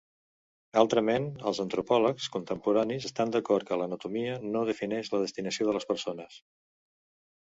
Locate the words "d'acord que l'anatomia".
3.35-4.39